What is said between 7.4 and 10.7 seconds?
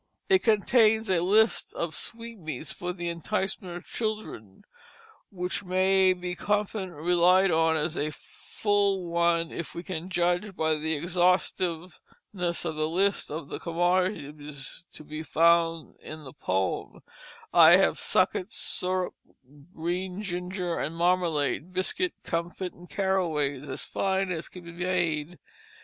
on as a full one if we can judge